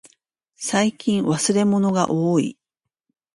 [0.55, 2.57] 最近忘れ物がおおい。